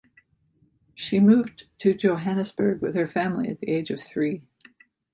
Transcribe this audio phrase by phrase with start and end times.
[0.95, 4.41] She moved to Johannesburg with her family at the age of three.